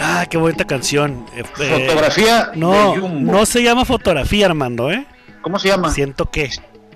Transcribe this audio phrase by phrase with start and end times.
[0.00, 1.26] Ah, qué bonita canción.
[1.36, 2.50] Eh, eh, Fotografía.
[2.54, 3.32] no, de Jumbo.
[3.32, 5.06] no se llama fotografía, Armando, ¿eh?
[5.42, 5.90] ¿Cómo se llama?
[5.92, 6.50] Siento que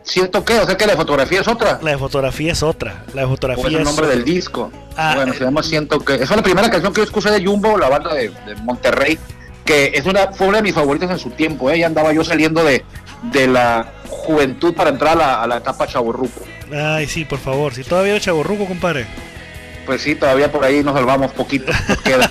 [0.04, 1.78] Siento que, o sea que la fotografía es otra.
[1.80, 3.04] la de fotografía es otra.
[3.14, 4.16] La de O fotografía es el es nombre otra.
[4.16, 4.70] del disco.
[4.96, 5.36] Ah, bueno, eh.
[5.38, 6.14] se llama Siento que.
[6.14, 9.16] Esa fue la primera canción que yo escuché de Jumbo, la banda de, de Monterrey,
[9.64, 11.70] que es una, fue una de mis favoritas en su tiempo.
[11.70, 11.78] ¿eh?
[11.78, 12.84] Ya andaba yo saliendo de,
[13.30, 16.40] de la juventud para entrar a la, a la etapa chaburruco.
[16.72, 17.74] Ay, sí, por favor.
[17.74, 19.06] Si todavía es chaborruco, compadre.
[19.86, 21.72] Pues sí, todavía por ahí nos salvamos poquito.
[21.88, 22.30] Nos queda.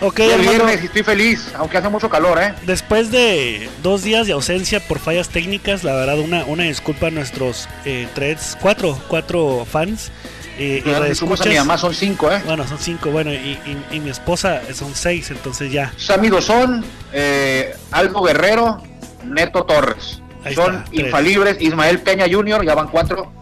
[0.00, 2.54] Ok, el viernes y estoy feliz, aunque hace mucho calor, ¿eh?
[2.62, 7.10] Después de dos días de ausencia por fallas técnicas, la verdad, una, una disculpa a
[7.10, 10.12] nuestros eh, tres, cuatro, cuatro fans.
[10.56, 12.40] Eh, y sumamos a mi mamá, son cinco, ¿eh?
[12.46, 15.92] Bueno, son cinco, bueno, y, y- y mi esposa son seis, entonces ya.
[15.96, 18.80] Sammy Dosón, eh, Aldo Guerrero,
[19.24, 20.20] Neto Torres.
[20.44, 21.00] Ahí son está, tres.
[21.06, 21.56] infalibles.
[21.60, 23.32] Ismael Peña Jr., ya van cuatro.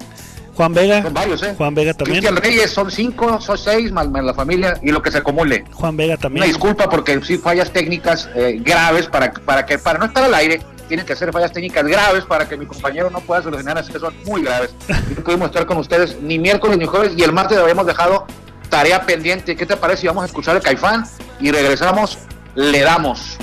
[0.55, 1.55] Juan Vega, Son varios, ¿eh?
[1.59, 2.21] Juan Vega también.
[2.21, 5.65] Cristian Reyes, son cinco, son seis, más, más la familia y lo que se acumule.
[5.73, 6.47] Juan Vega Una también.
[6.47, 10.63] disculpa porque sí fallas técnicas eh, graves para, para que para no estar al aire
[10.89, 13.99] tienen que ser fallas técnicas graves para que mi compañero no pueda solucionar así que
[13.99, 14.75] son muy graves.
[15.17, 18.25] No pudimos estar con ustedes ni miércoles ni jueves y el martes habíamos dejado
[18.71, 19.57] tarea pendiente.
[19.57, 21.05] ¿Qué te parece vamos a escuchar el Caifán
[21.39, 22.17] y regresamos?
[22.55, 23.37] Le damos.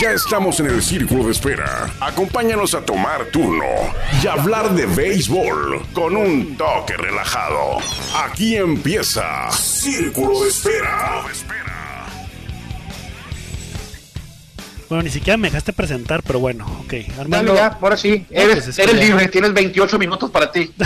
[0.00, 1.90] Ya estamos en el círculo de espera.
[2.00, 3.64] Acompáñanos a tomar turno
[4.22, 7.78] y hablar de béisbol con un toque relajado.
[8.14, 11.22] Aquí empieza Círculo de Espera.
[14.90, 16.92] Bueno, ni siquiera me dejaste presentar, pero bueno, ok.
[16.92, 17.54] Dale Armando.
[17.54, 20.72] ya, ahora sí, eres, pues eres libre, tienes 28 minutos para ti.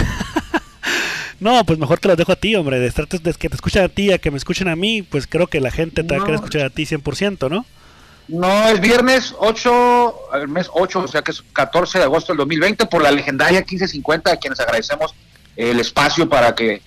[1.41, 2.79] No, pues mejor te los dejo a ti, hombre.
[2.79, 5.27] De, estar, de que te escuchen a ti a que me escuchen a mí, pues
[5.27, 7.65] creo que la gente te va a querer escuchar a ti 100%, ¿no?
[8.31, 12.39] No, es viernes 8, el mes 8, o sea que es 14 de agosto del
[12.39, 15.15] 2020, por la legendaria 1550, a quienes agradecemos
[15.57, 16.81] el espacio para que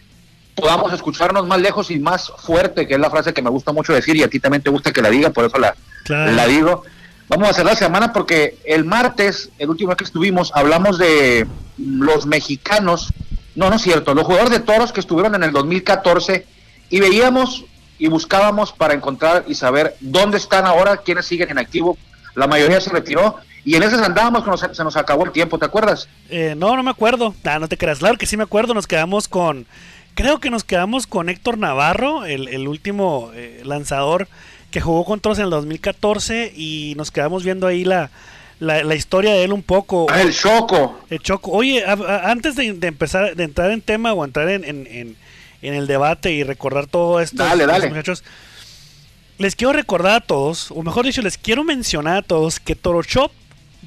[0.55, 3.93] podamos escucharnos más lejos y más fuerte, que es la frase que me gusta mucho
[3.93, 5.75] decir y a ti también te gusta que la diga, por eso la,
[6.05, 6.31] Claro.
[6.31, 6.83] la digo.
[7.27, 11.47] Vamos a hacer la semana porque el martes, el último día que estuvimos, hablamos de
[11.77, 13.13] los mexicanos,
[13.55, 16.45] no, no es cierto, los jugadores de toros que estuvieron en el 2014
[16.89, 17.65] y veíamos
[18.05, 21.97] y buscábamos para encontrar y saber dónde están ahora, quiénes siguen en activo.
[22.35, 25.63] La mayoría se retiró y en esas andábamos nos- se nos acabó el tiempo, ¿te
[25.65, 26.09] acuerdas?
[26.29, 27.33] Eh, no, no me acuerdo.
[27.45, 27.99] Ah, no te creas.
[27.99, 28.73] Claro que sí me acuerdo.
[28.73, 29.65] Nos quedamos con.
[30.15, 34.27] Creo que nos quedamos con Héctor Navarro, el, el último eh, lanzador
[34.69, 36.51] que jugó con todos en el 2014.
[36.55, 38.09] Y nos quedamos viendo ahí la,
[38.59, 40.07] la, la historia de él un poco.
[40.09, 40.99] Ah, el Choco.
[41.09, 41.51] El Choco.
[41.51, 44.87] Oye, a- a- antes de, de empezar, de entrar en tema o entrar en, en,
[44.91, 45.15] en-
[45.63, 47.87] en el debate y recordar todo esto, Dale, dale.
[47.89, 48.23] muchachos,
[49.37, 53.01] les quiero recordar a todos, o mejor dicho, les quiero mencionar a todos que Toro
[53.01, 53.31] Shop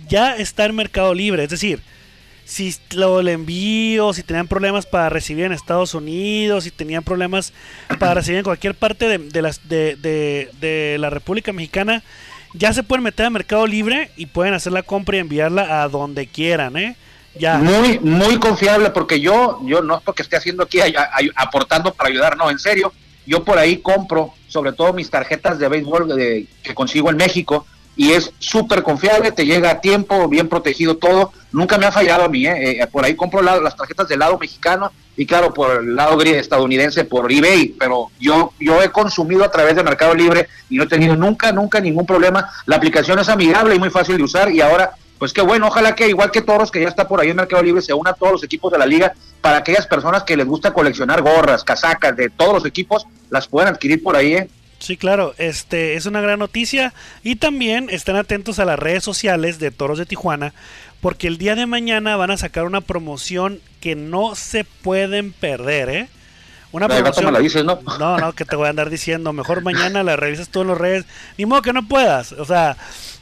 [0.08, 1.44] ya está en Mercado Libre.
[1.44, 1.80] Es decir,
[2.44, 7.52] si lo el envío, si tenían problemas para recibir en Estados Unidos, si tenían problemas
[7.98, 12.02] para recibir en cualquier parte de, de las, de, de- de la República Mexicana,
[12.54, 15.88] ya se pueden meter a Mercado Libre y pueden hacer la compra y enviarla a
[15.88, 16.96] donde quieran, ¿eh?
[17.58, 20.78] Muy, muy confiable, porque yo, yo no es porque esté haciendo aquí
[21.34, 22.92] aportando para ayudar, no, en serio,
[23.26, 27.66] yo por ahí compro, sobre todo mis tarjetas de béisbol de- que consigo en México,
[27.98, 32.24] y es súper confiable, te llega a tiempo, bien protegido todo, nunca me ha fallado
[32.24, 32.82] a mí, ¿eh?
[32.82, 36.20] Eh, por ahí compro la- las tarjetas del lado mexicano y claro, por el lado
[36.20, 40.82] estadounidense, por eBay, pero yo, yo he consumido a través de Mercado Libre y no
[40.84, 44.50] he tenido nunca, nunca ningún problema, la aplicación es amigable y muy fácil de usar
[44.52, 47.30] y ahora pues qué bueno, ojalá que igual que Toros, que ya está por ahí
[47.30, 50.24] en Mercado Libre, se una a todos los equipos de la liga para aquellas personas
[50.24, 54.34] que les gusta coleccionar gorras, casacas de todos los equipos, las puedan adquirir por ahí,
[54.34, 54.48] ¿eh?
[54.78, 59.58] Sí, claro, este es una gran noticia y también estén atentos a las redes sociales
[59.58, 60.52] de Toros de Tijuana
[61.00, 65.88] porque el día de mañana van a sacar una promoción que no se pueden perder,
[65.88, 66.08] ¿eh?
[66.72, 67.00] Una me
[67.32, 67.78] la dices, ¿no?
[67.98, 70.78] No, no, que te voy a andar diciendo, mejor mañana la revisas tú en las
[70.78, 71.04] redes,
[71.38, 72.76] ni modo que no puedas, o sea,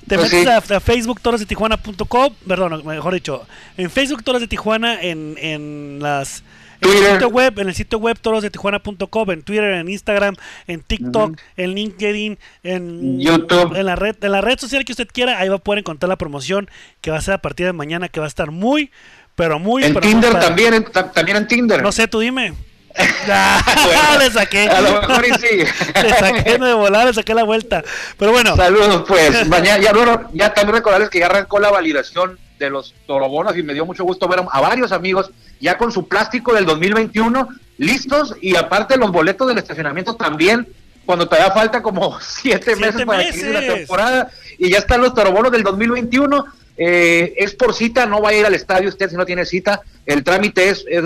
[0.08, 0.72] te Pues metes sí.
[0.72, 3.46] a, a Facebook Toros de Tijuana.com, perdón, mejor dicho,
[3.76, 6.42] en Facebook Toros de Tijuana, en, en las
[6.80, 10.34] en el sitio web, en el sitio web torosdetijuana.com, en Twitter, en Instagram,
[10.66, 13.74] en TikTok, en LinkedIn, en YouTube.
[13.76, 16.08] en la red, en la red social que usted quiera, ahí va a poder encontrar
[16.10, 16.68] la promoción
[17.00, 18.90] que va a ser a partir de mañana, que va a estar muy,
[19.34, 21.82] pero muy, En pero Tinder también, en- ta- también en Tinder.
[21.82, 22.52] No sé, tú dime.
[23.26, 24.68] Bueno, le saqué.
[24.68, 25.64] A lo mejor y sí.
[26.02, 27.82] Le saqué de volar, le saqué la vuelta.
[28.18, 29.46] Pero bueno, Saludos, pues.
[29.48, 33.62] Mañana, ya, bueno, ya también recordarles que ya arrancó la validación de los torobonos y
[33.62, 35.30] me dio mucho gusto ver a varios amigos
[35.60, 37.48] ya con su plástico del 2021
[37.78, 40.68] listos y aparte los boletos del estacionamiento también
[41.04, 45.14] cuando todavía falta como siete, Siete meses para que la temporada y ya están los
[45.14, 46.44] torobonos del 2021
[46.76, 49.80] eh, es por cita, no va a ir al estadio usted si no tiene cita.
[50.06, 51.04] El trámite es, es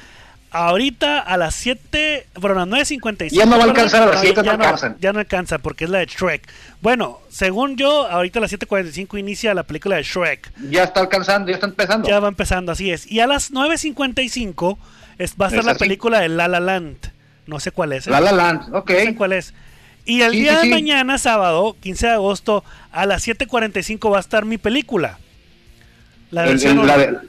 [0.55, 3.31] Ahorita a las 7, bueno, a las 9.55.
[3.31, 4.97] Ya no va a alcanzar, a las ya- 7 no ya alcanzan.
[5.01, 6.43] Ya no alcanza porque es la de Shrek.
[6.83, 10.53] Bueno, según yo, ahorita a las 7.45 inicia la película de Shrek.
[10.71, 12.07] Ya está alcanzando, ya está empezando.
[12.09, 13.11] Ya va empezando, así es.
[13.11, 14.77] Y a las 9.55
[15.19, 15.79] es, va a estar Es la así.
[15.79, 16.99] película de La La Land.
[17.47, 18.07] No sé cuál es.
[18.07, 18.11] ¿eh?
[18.11, 18.91] La La Land, ok.
[18.91, 19.55] No sé cuál es.
[20.05, 20.71] Y el Sí, día sí, de sí.
[20.71, 25.19] mañana, sábado, 15 de agosto, a las 7.45 va a estar mi película.
[26.31, 27.23] La versión el- la,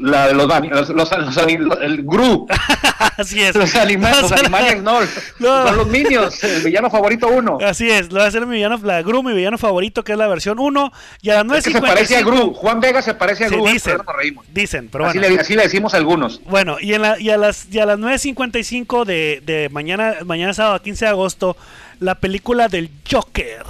[0.00, 2.46] la de los, los, los- los- el Gru,
[3.16, 3.54] Así es.
[3.56, 5.00] los, anima- los animales no,
[5.38, 5.66] No.
[5.66, 7.58] son los Minions, el villano favorito uno.
[7.64, 10.18] Así es, lo va a hacer mi villano, la Gru, mi villano favorito, que es
[10.18, 10.92] la versión 1.
[11.22, 11.56] Y a las 9.55.
[11.58, 13.96] Es que se parece a Gru, Juan Vega se parece a Sí, Gru, eh, dicen,
[13.96, 14.46] nos reímos.
[14.52, 15.34] dicen, pero Así, bueno.
[15.34, 16.40] le, así le decimos a algunos.
[16.44, 20.52] Bueno, y, en la, y, a las, y a las 9.55 de, de mañana, mañana
[20.54, 21.56] sábado 15 de agosto,
[22.00, 23.62] la película del Joker.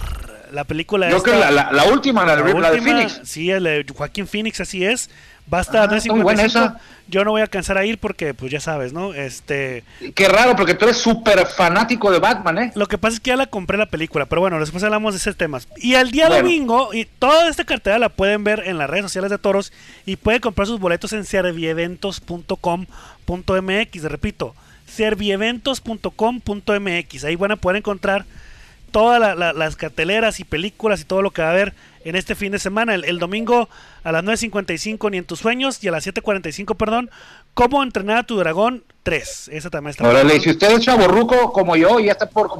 [0.52, 2.96] La película Yo esta- creo que la, la, la última, la, de- la de última,
[2.98, 3.20] Phoenix.
[3.24, 5.08] Sí, el de Joaquín Phoenix, así es.
[5.52, 6.46] Va a estar a Ah, está muy buena 9.55.
[6.46, 6.78] esa.
[7.08, 9.14] Yo no voy a alcanzar a ir porque, pues ya sabes, ¿no?
[9.14, 9.82] Este,
[10.14, 12.70] Qué raro, porque tú eres súper fanático de Batman, ¿eh?
[12.74, 15.18] lo que pasa es que ya la compré la película, pero bueno, después hablamos de
[15.18, 15.58] ese tema.
[15.78, 16.42] Y el día Bueno.
[16.42, 19.72] domingo, y toda esta cartera la pueden ver en las redes sociales de Toros
[20.04, 24.02] y pueden comprar sus boletos en servieventos.com.mx.
[24.02, 24.54] Repito,
[24.86, 27.24] servieventos.com.mx.
[27.24, 28.26] Ahí van a poder encontrar
[28.90, 31.74] todas la- la- las carteleras y películas y todo lo que va a haber
[32.04, 32.94] en este fin de semana.
[32.94, 33.68] El, el domingo
[34.04, 37.10] a las 9.55 ni en tus sueños y a las 7.45, perdón,
[37.54, 39.50] cómo entrenar a tu dragón 3.
[39.52, 40.08] Esa también está.
[40.08, 42.50] Órale, si usted es chaborruco como yo y ya está por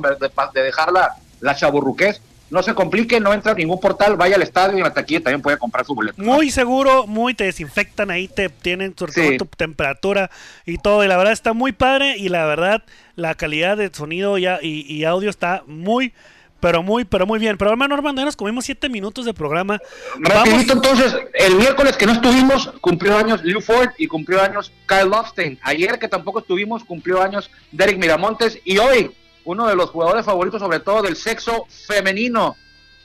[0.52, 4.42] de, dejar la, la chaborruquez, no se complique, no entra a ningún portal, vaya al
[4.42, 6.22] estadio y en la taquilla también puede comprar su boleto.
[6.22, 9.36] Muy seguro, muy te desinfectan ahí, te tienen sobre todo Sí.
[9.38, 10.30] tu temperatura
[10.66, 11.04] y todo.
[11.04, 12.82] Y la verdad está muy padre y la verdad
[13.16, 16.12] la calidad de sonido y, y- y audio está muy,
[16.60, 17.56] pero muy, pero muy bien.
[17.58, 19.78] Pero hermano Armando, ya nos comimos siete minutos de programa.
[20.18, 25.08] Rapidito entonces, el miércoles que no estuvimos, cumplió años Liu Ford y cumplió años Kyle
[25.08, 25.58] Lofstein.
[25.62, 28.58] Ayer que tampoco estuvimos, cumplió años Derek Miramontes.
[28.64, 29.10] Y hoy,
[29.48, 32.54] uno de los jugadores favoritos, sobre todo del sexo femenino,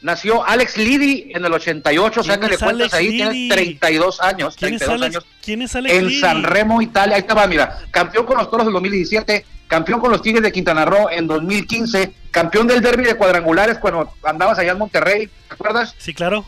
[0.02, 2.22] nació Alex Liddy en el 88.
[2.22, 3.32] ¿Quién Sácale es cuentas Alex ahí, Liddy?
[3.48, 4.56] tiene 32 años.
[4.58, 5.28] ¿Quién es 32 Alex, años.
[5.42, 6.20] ¿quién es Alex En Liddy?
[6.20, 7.16] San Remo, Italia.
[7.16, 7.80] Ahí estaba, mira.
[7.92, 12.12] Campeón con los Toros del 2017, campeón con los Tigres de Quintana Roo en 2015,
[12.30, 15.96] campeón del derby de cuadrangulares cuando andabas allá en Monterrey, ¿te acuerdas?
[15.98, 16.44] Sí, claro.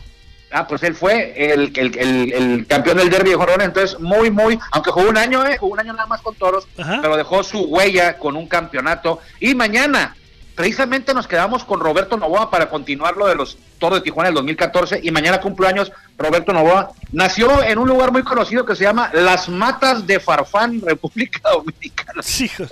[0.52, 4.30] Ah, pues él fue el, el, el- el campeón del derby de Jorón, entonces muy,
[4.30, 5.56] muy, aunque jugó un año, ¿eh?
[5.58, 7.00] jugó un año nada más con Toros, Ajá.
[7.02, 9.18] pero dejó su huella con un campeonato.
[9.40, 10.14] Y mañana,
[10.54, 14.36] precisamente nos quedamos con Roberto Novoa para continuar lo de los Toros de Tijuana del
[14.36, 16.90] 2014 y mañana cumple años Roberto Novoa.
[17.12, 22.22] Nació en un lugar muy conocido que se llama Las Matas de Farfán, República Dominicana.
[22.22, 22.64] Sí, hijo.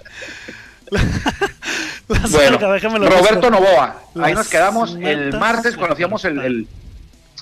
[2.31, 2.59] Bueno,
[3.09, 3.51] Roberto.
[3.51, 3.97] Novoa.
[4.15, 6.69] Ahí Las nos quedamos el martes hacíamos el, el-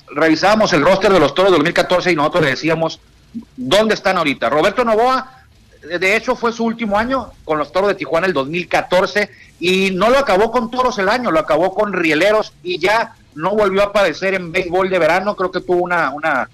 [0.07, 2.99] revisábamos el roster de los toros del 2014 y nosotros le decíamos
[3.55, 4.49] dónde están ahorita.
[4.49, 5.43] Roberto Novoa,
[5.89, 9.91] eh, de hecho, fue su último año con los toros de Tijuana el 2014 y
[9.91, 13.81] no lo acabó con toros el año, lo acabó con rieleros y ya no volvió
[13.81, 15.35] a aparecer en béisbol de verano.
[15.35, 16.49] Creo que tuvo una, una,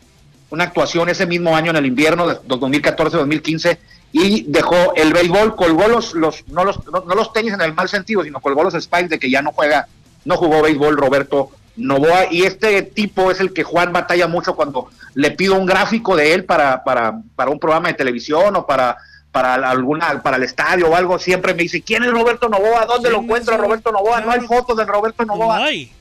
[0.49, 3.77] una actuación ese mismo año en el invierno de 2014-2015
[4.11, 7.73] y dejó el béisbol, colgó los, los, no los, no, no los tenis en el
[7.73, 9.87] mal sentido, sino colgó los spikes de que ya no juega,
[10.25, 14.89] no jugó béisbol Roberto Novoa y este tipo es el que Juan batalla mucho cuando
[15.15, 18.97] le pido un gráfico de él para, para, para un programa de televisión o para
[19.31, 23.09] para alguna para el estadio o algo siempre me dice quién es Roberto Novoa dónde
[23.09, 25.91] lo ¿Quién encuentro Roberto Novoa no hay fotos de Roberto Novoa Ay,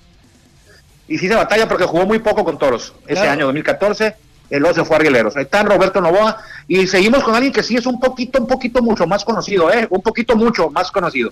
[1.06, 4.16] y sí se batalla porque jugó muy poco con toros ese año 2014
[4.48, 7.62] el otro se fue a Arguileros ahí está Roberto Novoa y seguimos con alguien que
[7.62, 11.30] sí es un poquito un poquito mucho más conocido eh un poquito mucho más conocido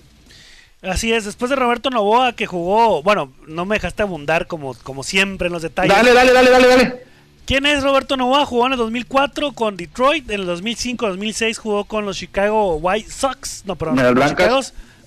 [0.81, 1.25] así es.
[1.25, 5.53] Después de Roberto Novoa, que jugó, bueno, no me dejaste abundar como, como siempre en
[5.53, 5.95] los detalles.
[5.95, 7.03] dale dale dale dale dale
[7.45, 8.45] ¿Quién es Roberto Novoa?
[8.45, 13.63] Jugó en el 2004 con Detroit, en el 2005-2006 jugó con los Chicago White Sox,
[13.65, 14.29] no, perdón, con los.
[14.29, 14.59] Chicago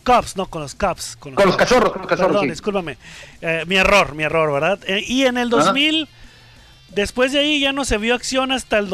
[0.02, 1.16] Cubs, no, con los Cubs.
[1.16, 2.50] Con Con los cachorros, con los cachorros, Perdón, sí.
[2.50, 2.96] discúlpame.
[3.42, 4.78] Eh, mi error, mi error, ¿verdad?
[4.86, 6.08] Eh, y en el 2000,
[6.94, 8.88] Después de ahí ya no se vio acción hasta el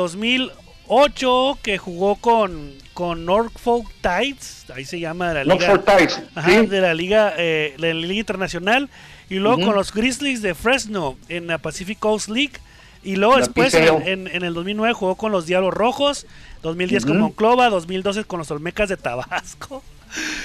[0.89, 6.23] 2008 que jugó con, con Norfolk Tides, ahí se llama de la liga, Norfolk Tides,
[6.35, 6.67] Ajá, sí.
[6.67, 8.89] de la liga, eh, la liga internacional
[9.29, 12.53] y luego con los Grizzlies de Fresno en la Pacific Coast League
[13.03, 16.27] y luego La después en, en- en el 2009 jugó con los Diablos Rojos,
[16.63, 17.21] 2010 con Ujú.
[17.27, 19.83] Monclova, 2012 con los Olmecas de Tabasco.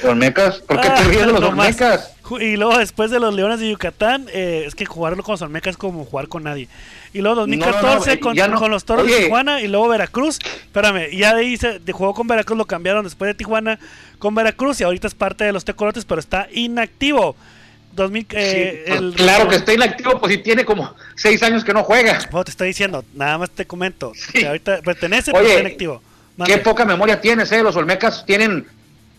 [0.04, 1.44] Olmecas, ¿por qué Ah, te ríes de los.
[1.44, 2.14] Olmecas?
[2.40, 5.72] Y luego después de los Leones de Yucatán, eh, es que jugarlo con los Olmecas
[5.72, 6.68] es como jugar con nadie.
[7.14, 8.58] Y luego No, no, 2014 no, con, ya no.
[8.58, 9.18] con los Toros de.
[9.24, 10.40] Tijuana y luego Veracruz.
[10.44, 13.80] Espérame, ya de ahí se de jugó con Veracruz, lo cambiaron después de Tijuana
[14.20, 17.36] con Veracruz y ahorita es parte de los Tecolotes, pero está inactivo.
[17.94, 21.74] 2000, eh, Sí, el- claro que está inactivo, pues si tiene como seis años que
[21.74, 22.20] no juega.
[22.32, 24.14] Bueno, te estoy diciendo, nada más te comento.
[24.16, 24.32] Sí.
[24.40, 26.02] que ahorita pertenece, pero está inactivo.
[26.46, 27.62] Qué poca memoria tienes, ¿eh?
[27.62, 28.66] Los Olmecas tienen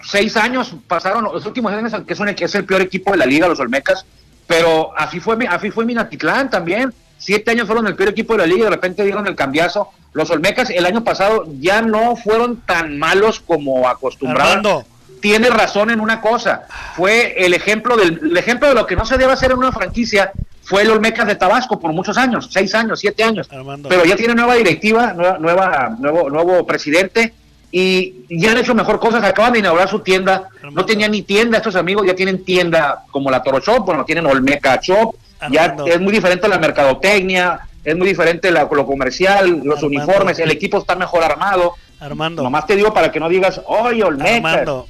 [0.03, 3.19] seis años, pasaron los últimos años, que es, un- que es el peor equipo de
[3.19, 4.07] la liga, los Olmecas,
[4.47, 6.95] pero así fue, así fue Minatitlán también.
[7.23, 9.91] Siete años fueron el peor equipo de la liga y de repente dieron el cambiazo.
[10.13, 14.59] Los Olmecas el año pasado ya no fueron tan malos como acostumbraban.
[14.59, 14.85] Armando,
[15.21, 16.63] tiene razón en una cosa.
[16.97, 19.71] Fue el ejemplo del el ejemplo de lo que no se debe hacer en una
[19.71, 20.33] franquicia.
[20.65, 23.49] Fue el Olmecas de Tabasco por muchos años, seis años, siete años.
[23.53, 23.89] Armando.
[23.89, 27.33] Pero ya tiene nueva directiva, nueva, nueva- nuevo, nuevo presidente
[27.71, 29.23] y ya han hecho mejor cosas.
[29.25, 30.49] Acaban de inaugurar su tienda.
[30.57, 30.81] Armando.
[30.81, 34.27] No tenían ni tienda, estos amigos ya tienen tienda como la Toro Shop, bueno, tienen
[34.27, 35.15] Olmeca Shop.
[35.51, 39.87] Ya es muy diferente la mercadotecnia, es muy diferente la- lo comercial, los Armando.
[39.87, 41.75] uniformes, el equipo está mejor armado.
[42.01, 44.35] Armando, Nomás te digo para que no digas, oye, Olmeca.
[44.37, 44.89] Armando,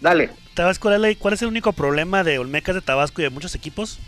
[0.00, 0.30] Dale.
[0.56, 3.30] ¿sabes cuál es, la- cuál es el único problema de Olmecas de Tabasco y de
[3.30, 3.98] muchos equipos?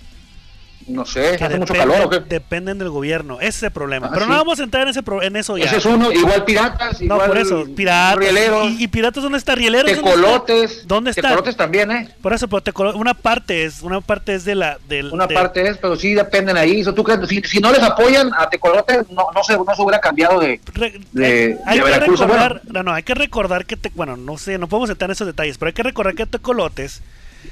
[0.86, 2.20] No sé, hace mucho dependen, calor o qué.
[2.20, 3.40] dependen del gobierno.
[3.40, 4.06] Ese es el problema.
[4.06, 4.30] Ah, Pero sí.
[4.30, 5.66] no vamos a entrar en, ese pro- en eso ya.
[5.66, 7.64] Ese es uno, igual piratas, no, igual por eso.
[7.76, 8.16] Piratas.
[8.18, 9.54] rieleros, ¿Y, y piratas dónde está?
[9.54, 9.92] ¿Rieleros?
[9.92, 10.88] tecolotes.
[10.88, 11.22] ¿Dónde está?
[11.28, 12.08] Tecolotes también, ¿eh?
[12.22, 15.34] Por eso, pero tecolo- una parte es una parte es de la del Una de-
[15.34, 16.80] parte es, pero sí dependen ahí.
[16.80, 17.20] Eso, ¿tú crees?
[17.28, 20.58] Si, si no les apoyan a tecolotes, no, no, se, no se hubiera cambiado de...
[20.74, 24.56] hay de que Veracruz, recordar, no, no, hay que recordar que te, bueno, no sé,
[24.56, 27.02] no podemos entrar en esos detalles, pero hay que recordar que Tecolotes,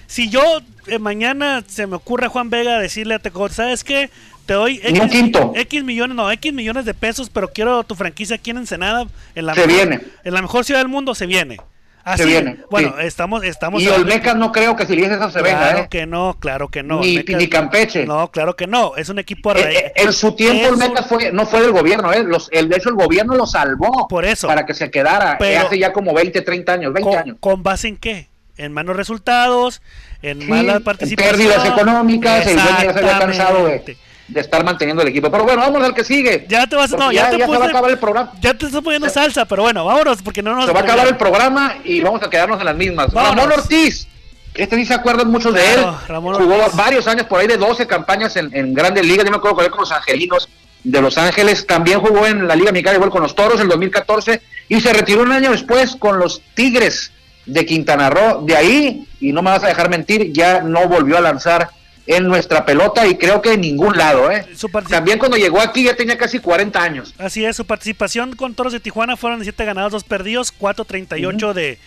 [0.07, 0.43] si yo
[0.87, 4.11] eh, mañana se me ocurre a Juan Vega decirle a Tecolotes, ¿sabes qué?
[4.47, 4.79] Te doy
[5.11, 5.53] quinto.
[5.57, 9.47] X millones, no, X millones de pesos, pero quiero tu franquicia aquí en Ensenada, en
[9.47, 10.01] la, Se mejor, viene.
[10.23, 11.57] en la mejor ciudad del mundo, se viene.
[12.05, 13.05] Así, viene, bueno, sí.
[13.05, 15.87] estamos, estamos Y Olmecas no creo que si le dices eso se Claro ¿eh?
[15.91, 17.01] que no, claro que no.
[17.01, 18.07] Ni- Campeche.
[18.07, 18.95] No, claro que no.
[18.95, 22.23] Es un equipo Eh, en su tiempo un- fue, no fue del gobierno, ¿eh?
[22.23, 24.07] Los, el, de hecho el gobierno lo salvó.
[24.07, 24.47] Por eso.
[24.47, 25.37] Para que se quedara.
[25.37, 27.37] Pero- hace ya como 20, 30 años, 20 con, años.
[27.41, 28.29] ¿Con base en qué?
[28.59, 29.83] En malos resultados,
[30.23, 31.31] en Sí, mala en participación.
[31.37, 33.97] pérdidas económicas, el dueño ya se había cansado de,
[34.41, 35.31] estar manteniendo el equipo.
[35.31, 36.47] Pero bueno, vamos al que sigue.
[36.49, 38.33] Ya te vas, no, ya, te ya se puse- va a acabar el programa.
[38.41, 40.67] Ya te estoy poniendo salsa, pero bueno, vámonos, porque no nos.
[40.67, 43.13] Se va a acabar el programa y vamos a quedarnos en las mismas.
[43.13, 43.45] Vámonos.
[43.45, 44.09] Ramón Ortiz.
[44.55, 45.85] Este sí se acuerdan muchos de él.
[46.09, 46.75] Ramón Jugó Ortiz.
[46.77, 49.27] varios años, por ahí de 12 campañas en, en grandes ligas.
[49.27, 50.49] Yo me acuerdo con él con los Angelinos
[50.83, 51.67] de Los Ángeles.
[51.67, 55.21] También jugó en la Liga Mexicana igual con los Toros en 2014 y se retiró
[55.23, 57.13] un año después con los Tigres
[57.47, 58.43] de Quintana Roo.
[58.45, 61.71] De ahí, y no me vas a dejar mentir, ya no volvió a lanzar
[62.07, 64.31] en nuestra pelota y creo que en ningún lado.
[64.31, 64.47] ¿eh?
[64.89, 67.15] También cuando llegó aquí ya tenía casi 40 años.
[67.19, 71.53] Así es, su participación con Toros de Tijuana fueron de 7 ganados, 2 perdidos, 4.38
[71.53, 71.79] de,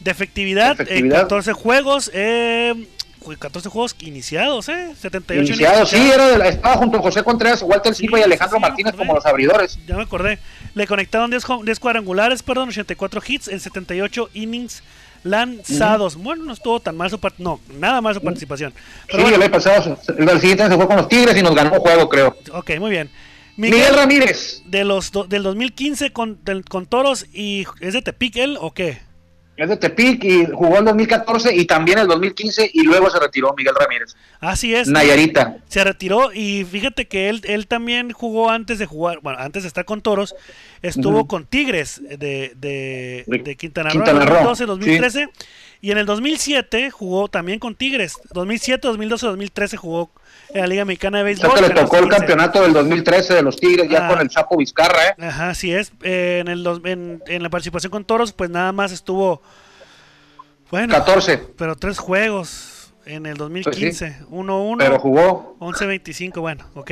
[0.00, 1.22] de efectividad, en efectividad.
[1.22, 2.86] 14 juegos, eh,
[3.36, 4.94] 14 juegos iniciados, ¿eh?
[5.00, 6.14] 78 Iniciado, sí, iniciados.
[6.22, 8.94] era de la- estaba junto a José Contreras, Walter Sí, Silva y Alejandro sí, Martínez
[8.94, 9.78] como los abridores.
[9.86, 10.38] Ya me acordé.
[10.74, 14.82] Le conectaron 10, jo- 10 cuadrangulares, perdón, 84 hits en 78 innings
[15.24, 16.16] lanzados.
[16.16, 18.72] Bueno, no estuvo tan mal su part- no, nada mal su participación.
[19.06, 21.72] Pero sí, bueno, el pasado, el, siguiente se fue con los Tigres y nos ganó
[21.74, 22.36] un juego, creo.
[22.52, 23.10] ok, muy bien.
[23.56, 28.02] Miguel, Miguel, Ramírez, de los do- del 2015 con, del- con Toros y es de
[28.02, 28.98] Tepic él o qué?
[29.56, 33.54] Es de Tepic y jugó en 2014 y también el 2015 y luego se retiró
[33.56, 34.14] Miguel Ramírez.
[34.40, 34.88] Así es.
[34.88, 35.58] Nayarita.
[35.68, 39.68] Se retiró y fíjate que él, él también jugó antes de jugar, bueno, antes de
[39.68, 40.34] estar con Toros,
[40.82, 41.26] estuvo Ujú.
[41.26, 45.28] con Tigres de, de, De Quintana Roo Quintana Roo, 2012, 2013
[45.80, 48.16] y en el 2007 jugó también con Tigres.
[48.32, 50.10] 2007, 2012, 2013 jugó
[50.56, 51.50] en la Liga Mexicana de Béisbol.
[51.52, 52.16] sea que le tocó el 15.
[52.18, 54.08] campeonato del 2013 de los Tigres ya Ah.
[54.08, 55.14] con el Chapo Vizcarra, ¿eh?
[55.24, 55.92] Ajá, así es.
[56.02, 59.42] Eh, en, el, dos- en, en la participación con Toros, pues nada más estuvo,
[60.70, 64.16] bueno, 14, pero tres juegos en el 2015.
[64.30, 65.56] 1-1, pero jugó.
[65.60, 66.90] 11-25, bueno, ok.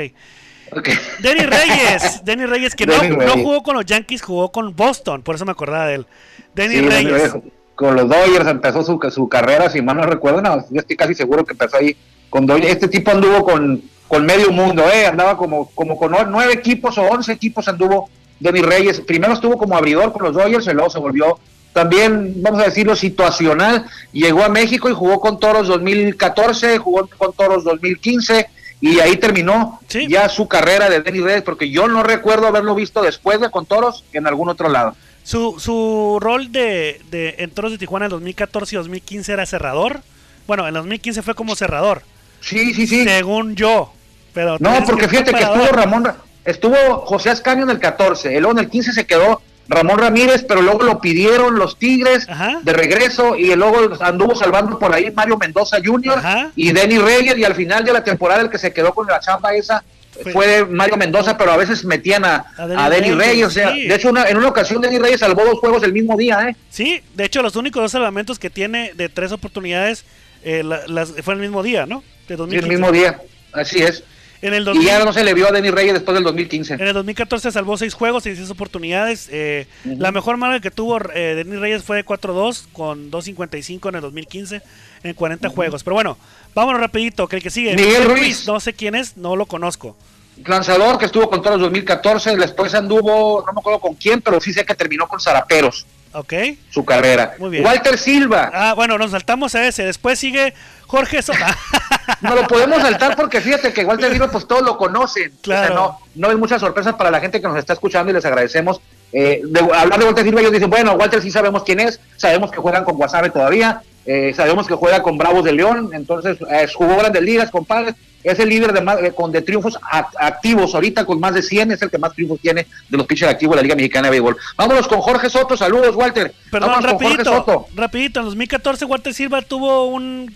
[0.73, 0.89] Ok.
[1.21, 3.33] Denny Reyes, Denny Reyes que no, Denny no Reyes.
[3.35, 6.07] jugó con los Yankees, jugó con Boston, por eso me acordaba de él.
[6.55, 7.13] Denny Sí, Reyes.
[7.33, 7.33] Reyes.
[7.75, 11.15] Con los Dodgers empezó su, su carrera, si mal no recuerdo, no, yo estoy casi
[11.15, 11.97] seguro que empezó ahí
[12.31, 12.71] con Dodgers.
[12.71, 15.07] Este tipo anduvo con, con medio mundo, ¿eh?
[15.07, 19.01] andaba como, como con nueve equipos o once equipos anduvo Denny Reyes.
[19.01, 21.39] Primero estuvo como abridor con los Dodgers, y luego se volvió
[21.73, 23.85] también, vamos a decirlo, situacional.
[24.13, 28.49] Llegó a México y jugó con Toros 2014, jugó con Toros 2015
[28.81, 30.07] y ahí terminó Sí.
[30.09, 33.67] ya su carrera de Denny Reyes, porque yo no recuerdo haberlo visto después de con
[33.67, 34.95] Toros en algún otro lado.
[35.25, 40.01] Su, su rol de, de en Toros de Tijuana en 2014 y 2015 era cerrador.
[40.47, 42.03] Bueno, en 2015 fue como cerrador,
[42.41, 43.05] Sí, sí, sí.
[43.05, 43.93] según yo.
[44.35, 46.77] Pero No, porque que fíjate que estuvo Ramón, Ra- estuvo
[47.07, 50.61] José Ascanio en el 14, y luego en el 15 se quedó Ramón Ramírez, pero
[50.61, 52.61] luego lo pidieron los Tigres Ajá.
[52.63, 56.19] de regreso y luego anduvo salvando por ahí Mario Mendoza Jr.
[56.19, 56.51] Ajá.
[56.55, 59.21] y Denny Reyes y al final de la temporada el que se quedó con la
[59.21, 59.83] chamba esa
[60.23, 63.47] Fue- fue, Mario Mendoza, pero a veces metían a, A Denny Reyes, Reyes.
[63.47, 63.87] O sea, sí.
[63.87, 66.57] de hecho una- en una ocasión Denny Reyes salvó dos juegos el mismo día, ¿eh?
[66.71, 70.05] Sí, de hecho los únicos dos salvamentos que tiene de tres oportunidades
[70.45, 72.01] eh, la- las, fue el mismo día, ¿no?
[72.29, 72.65] De Sí, 2015.
[72.67, 73.21] el mismo día,
[73.53, 74.05] así es.
[74.43, 76.75] En el, Y 2000 ya no se le vio a Denny Reyes después del 2015.
[76.75, 79.29] en el 2014 salvó seis juegos, 16 oportunidades.
[79.33, 79.97] eh, Ujú.
[79.99, 84.01] La mejor marca que tuvo eh, Denis Reyes fue de 4-2 con 2.55 en el
[84.03, 84.61] 2015
[85.05, 85.85] en 40 juegos.
[85.85, 86.17] Pero bueno,
[86.55, 87.75] vámonos rapidito, que el que sigue.
[87.77, 88.47] Miguel Ruiz.
[88.47, 89.97] No sé quién es, no lo conozco.
[90.45, 94.41] lanzador que estuvo con todos los 2014, después anduvo, no me acuerdo con quién, pero
[94.41, 96.33] sí sé que terminó con Zaraperos ¿Ok?
[96.71, 97.35] su carrera.
[97.39, 97.65] Muy bien.
[97.65, 99.85] Walter Silva, Ah, bueno, nos saltamos a ese.
[99.85, 100.55] Después sigue
[100.87, 101.57] Jorge Sosa.
[102.21, 105.33] no lo podemos saltar porque fíjate que Walter Silva pues todos lo conocen.
[105.43, 105.63] Claro.
[105.63, 108.15] O sea, no, no hay muchas sorpresas para la gente que nos está escuchando y
[108.15, 108.81] les agradecemos.
[109.13, 112.51] Eh, de hablar de Walter Silva, ellos dicen, bueno, Walter sí sabemos quién es, sabemos
[112.51, 116.67] que juegan con Guasave todavía, eh, sabemos que juega con Bravos de León, entonces eh,
[116.75, 120.75] jugó grandes ligas, compadre, es el líder de, más, eh, con, de triunfos act- activos
[120.75, 123.55] ahorita con más de 100, es el que más triunfos tiene de los pitchers activos
[123.55, 124.37] de la Liga Mexicana de Béisbol.
[124.57, 126.33] Vámonos con Jorge Soto, saludos Walter.
[126.51, 127.37] Perdón, Vámonos con Jorge rapidito.
[127.37, 127.67] Soto.
[127.75, 130.35] Rapidito, en 2014 Walter Silva tuvo un...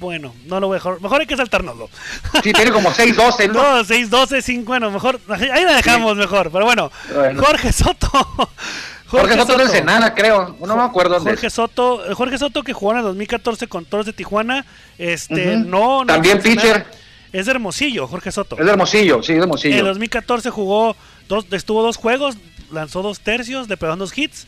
[0.00, 0.90] Bueno, no lo voy a.
[1.00, 1.88] Mejor hay que saltárnoslo.
[2.42, 3.76] Sí, tiene como 6-12, ¿no?
[3.78, 7.42] No, 6, 12, 5, bueno, mejor, ahí la dejamos mejor, pero bueno, Bueno.
[7.42, 8.08] Jorge Soto.
[9.20, 11.30] Jorge, Soto de Ensenada, creo, no me acuerdo dónde.
[11.30, 11.52] Jorge es.
[11.52, 14.64] Soto, Jorge Soto que jugó en el 2014 con Toros de Tijuana,
[14.98, 16.86] este, no, no También pitcher.
[17.32, 18.56] Es de Hermosillo, Jorge Soto.
[18.58, 19.84] Es de Hermosillo, sí, es de En el Hermosillo.
[19.84, 20.96] 2014 jugó,
[21.28, 22.36] dos, estuvo dos juegos,
[22.70, 24.46] lanzó dos tercios, le pegó dos hits,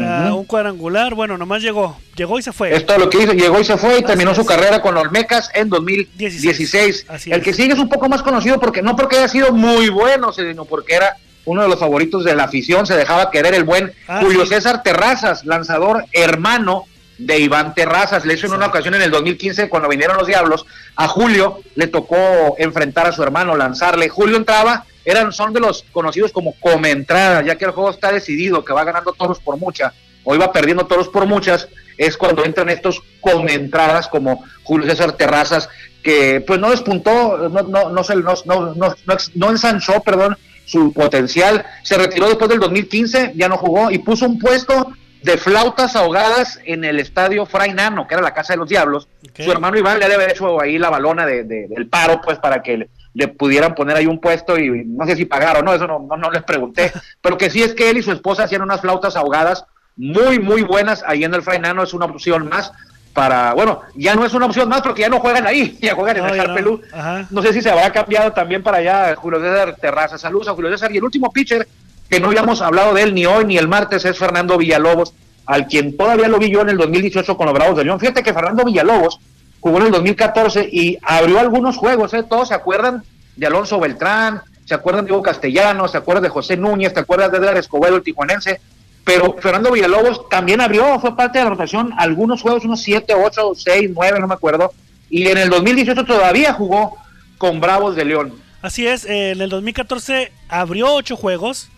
[0.00, 2.74] ah, un cuadrangular, bueno, nomás llegó, llegó y se fue.
[2.74, 4.36] Es todo lo que hizo, llegó y se fue y terminó es.
[4.36, 7.06] su carrera con los Mecas en 2016.
[7.08, 7.44] Así el es.
[7.44, 10.64] que sigue es un poco más conocido porque no porque haya sido muy bueno, sino
[10.64, 14.20] porque era uno de los favoritos de la afición, se dejaba querer el buen Ah,
[14.22, 14.54] Julio sí.
[14.54, 16.84] César Terrazas, lanzador hermano
[17.18, 18.24] de Iván Terrazas.
[18.24, 21.86] Le hizo en una ocasión en el 2015 cuando vinieron los Diablos, a Julio le
[21.86, 24.08] tocó enfrentar a su hermano, lanzarle.
[24.08, 28.64] Julio entraba, eran son de los conocidos como comentradas, ya que el juego está decidido,
[28.64, 29.92] que va ganando toros por mucha,
[30.24, 35.68] o iba perdiendo toros por muchas, es cuando entran estos comentradas como Julio César Terrazas,
[36.02, 40.36] que pues no despuntó, no, no, no, se, no, no, no, no, no ensanchó, perdón,
[40.64, 41.64] su potencial.
[41.82, 46.58] Se retiró después del 2015, ya no jugó y puso un puesto de flautas ahogadas
[46.64, 49.06] en el estadio Fray Nano, que era la casa de los diablos.
[49.36, 52.60] Su hermano Iván le haber hecho ahí la balona de, de- del paro, pues para
[52.62, 55.86] que le, le pudieran poner ahí un puesto y no sé si pagaron, no, eso
[55.86, 56.90] no, no, no les pregunté.
[57.20, 59.64] Pero que sí es que él y su esposa hacían unas flautas ahogadas
[59.96, 62.72] muy, muy buenas ahí en el Fray Nano, es una opción más
[63.12, 66.16] para, bueno, ya no es una opción más porque ya no juegan ahí, ya juegan
[66.16, 66.42] en No, el no.
[66.44, 66.80] Harpelú.
[66.92, 67.26] Ajá.
[67.30, 70.18] No sé si se habrá cambiado también para allá Julio César Terraza.
[70.18, 70.90] Saludos a Julio César.
[70.92, 71.66] Y el último pitcher,
[72.08, 75.12] que no habíamos hablado de él ni hoy ni el martes, es Fernando Villalobos,
[75.46, 78.00] al quien todavía lo vi yo en el 2018 con los Bravos de León.
[78.00, 79.18] Fíjate que Fernando Villalobos
[79.60, 82.22] jugó en el 2014 y abrió algunos juegos, ¿eh?
[82.22, 83.02] Todos se acuerdan
[83.36, 87.30] de Alonso Beltrán, se acuerdan de Hugo Castellano, se acuerdan de José Núñez, se acuerdan
[87.30, 88.60] de Edgar Escobedo, el tijuanense.
[89.04, 93.52] Pero Fernando Villalobos también abrió, fue parte de la rotación, algunos juegos, unos 7, 8,
[93.56, 94.72] 6, 9, no me acuerdo.
[95.10, 96.96] Y en el 2018 todavía jugó
[97.38, 98.32] con Bravos de León.
[98.62, 101.68] Así es, eh, en el 2014 abrió 8 juegos,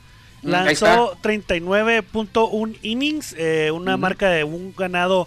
[0.42, 4.00] Mm, lanzó 39.1 innings, eh, una Ujú.
[4.02, 5.26] marca de un ganado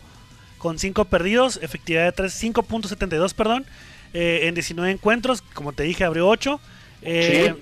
[0.59, 3.65] con 5 perdidos, efectividad de 3, 5.72, perdón,
[4.13, 6.59] eh, en 19 encuentros, como te dije, abrió 8.
[7.03, 7.55] eh,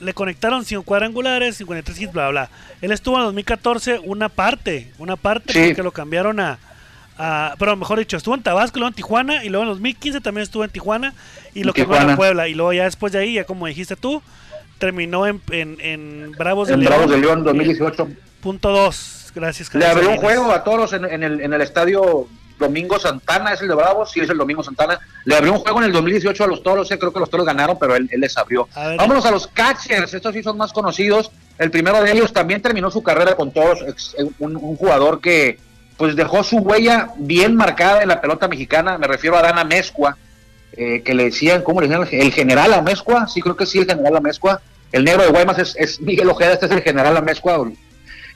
[0.00, 2.50] Le conectaron 5 cuadrangulares, 53 hits, bla, bla.
[2.80, 5.66] Él estuvo en el 2014 una parte, una parte Sí.
[5.68, 6.58] porque lo cambiaron a,
[7.18, 10.42] a- pero mejor dicho, estuvo en Tabasco, luego en Tijuana, y luego en 2015 también
[10.44, 11.14] estuvo en Tijuana,
[11.54, 12.16] y lo cambiaron a.
[12.16, 14.22] Puebla, y luego ya después de ahí, ya como dijiste tú,
[14.78, 16.92] terminó en, en, en Bravos de En León.
[16.92, 18.08] Bravos de León 2018.
[18.40, 19.74] Punto 2, gracias.
[19.74, 23.62] Le abrió un juego a toros en, en el, en el estadio Domingo Santana, es
[23.62, 24.98] el de Bravos, sí es el Domingo Santana.
[25.24, 27.46] Le abrió un juego en el 2018 a los toros, eh, creo que los toros
[27.46, 28.68] ganaron, pero él, él les abrió.
[28.74, 28.96] A.
[28.96, 31.30] Vámonos a los catchers, estos sí son más conocidos.
[31.58, 33.84] El primero de ellos también terminó su carrera con toros,
[34.38, 35.58] un, un jugador que
[35.96, 40.16] pues dejó su huella bien marcada en la pelota mexicana, me refiero a Dana Mezcua,
[40.72, 42.22] eh, que le decían, ¿cómo le decían?
[42.22, 44.60] El general Amezcua, sí creo que sí, el general Amezcua.
[44.92, 47.68] El negro de Guaymas es, es Miguel Ojeda, este es el general Amezcua.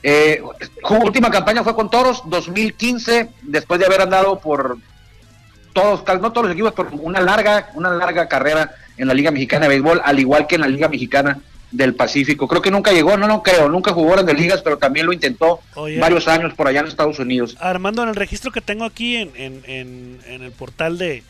[0.03, 0.41] Eh,
[0.85, 4.77] su última campaña fue con Toros, 2015, después de haber andado por
[5.71, 9.63] todos, no todos los equipos, pero una larga, una larga carrera en la Liga Mexicana
[9.63, 11.39] de Béisbol, al igual que en la Liga Mexicana
[11.71, 12.47] del Pacífico.
[12.47, 15.59] Creo que nunca llegó, no, no creo, nunca jugó en ligas, pero también lo intentó
[15.99, 17.57] varios años por allá en Estados Unidos.
[17.59, 21.23] Armando, en el registro que tengo aquí en, en, en, el portal de,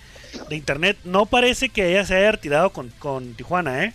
[0.49, 3.93] de, internet, no parece que ella se haya retirado con, con Tijuana, ¿eh?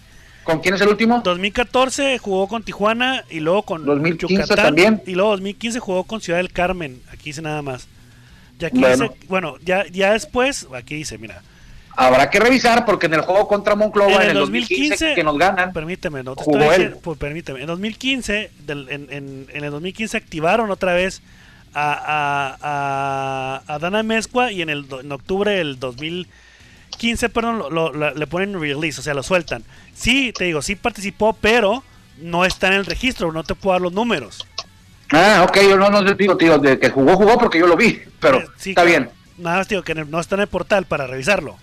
[0.48, 1.20] ¿Con quién es el último?
[1.22, 5.02] 2014 jugó con Tijuana y luego con 2015 también.
[5.06, 7.86] Y luego 2015 jugó con Ciudad del Carmen, aquí dice nada más.
[8.58, 9.08] Ya aquí bueno.
[9.08, 11.42] Dice, bueno, ya, ya después, aquí dice, mira,
[11.94, 15.74] Habrá que revisar porque en el juego contra Monclova en el, 2015, que nos ganan.
[15.74, 17.60] Permíteme, no te estoy diciendo, pues, permíteme.
[17.60, 21.20] En 2015, del, en, en, en, el 2015 activaron otra vez
[21.74, 26.47] a, a, a, Dana Mezcua y en, el, en octubre del 2015,
[27.32, 29.64] perdón, lo, lo, le ponen release, o sea, lo sueltan.
[29.94, 31.82] Sí, te digo, sí participó, pero
[32.20, 34.46] no está en el registro, no te puedo dar los números.
[35.10, 38.00] Ah, ok, yo no, no digo, tío, de que jugó, jugó porque yo lo vi,
[38.20, 39.10] pero sí, está bien.
[39.38, 41.56] Nada más, tío, que no está en el portal para revisarlo.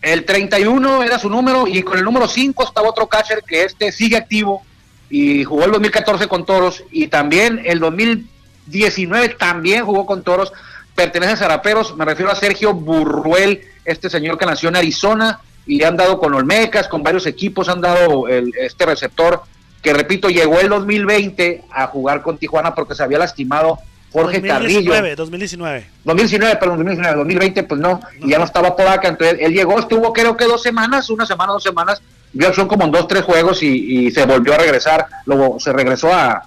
[0.00, 3.90] El 31 era su número y con el número 5 estaba otro catcher que este
[3.90, 4.64] sigue activo
[5.10, 10.52] y jugó el 2014 con Toros y también el 2019 también jugó con Toros.
[10.96, 15.84] Pertenece a Zaraperos, me refiero a Sergio Burruel, este señor que nació en Arizona y
[15.84, 19.42] han dado con Olmecas, con varios equipos, han dado el, este receptor
[19.82, 23.78] que repito, llegó el 2020 a jugar con Tijuana porque se había lastimado
[24.12, 24.48] Jorge 2019,
[24.88, 25.16] Carrillo.
[25.16, 25.86] 2019.
[26.02, 29.78] 2019, perdón, 2019, 2020, pues no, y ya no estaba por acá, entonces él llegó,
[29.78, 33.22] estuvo creo que dos semanas, una semana, dos semanas, vio acción como en dos, tres
[33.22, 36.42] juegos y, se volvió a regresar, luego se regresó a,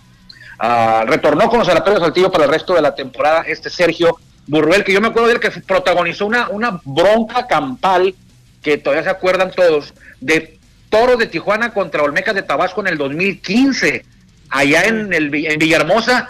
[1.06, 4.18] retornó con los Araperos Saltillo para el resto de la temporada, este Sergio
[4.50, 8.16] Burruel, que yo me acuerdo de él que protagonizó una, una bronca campal,
[8.64, 10.58] que todavía se acuerdan todos, de
[10.90, 14.04] Toros de Tijuana contra Olmecas de Tabasco en el 2015,
[14.50, 16.30] allá en, el, en Villahermosa,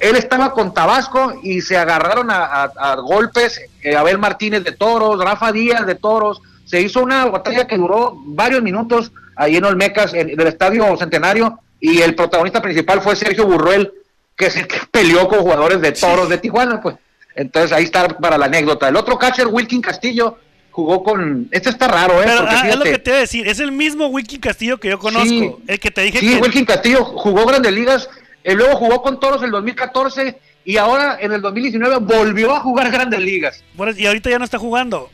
[0.00, 5.52] él estaba con Tabasco y se agarraron a, golpes eh, Abel Martínez de Toros, Rafa
[5.52, 6.40] Díaz de Toros.
[6.64, 11.60] Se hizo una batalla que duró varios minutos ahí en Olmecas, en, del Estadio Centenario,
[11.80, 13.92] y el protagonista principal fue Sergio Burruel,
[14.36, 16.96] que se peleó con jugadores de Toros de Tijuana, pues.
[17.34, 18.88] Entonces ahí está para la anécdota.
[18.88, 20.38] El otro catcher, Wilkin Castillo,
[20.70, 21.48] jugó con.
[21.50, 22.26] Este está raro, ¿eh?
[22.26, 23.46] Pero, ah, es lo que te voy a decir.
[23.46, 25.60] Es el mismo Wilkin Castillo que yo conozco.
[25.66, 28.08] el que te dije sí, Wilkin Castillo jugó grandes ligas
[28.44, 32.90] y luego jugó con Toros el 2014 y ahora en el 2019 volvió a jugar
[32.90, 33.62] Grandes Ligas.
[33.74, 35.10] Bueno, y ahorita ya no está jugando.